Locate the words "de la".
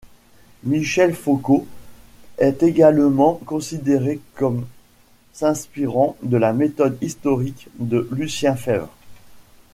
6.23-6.53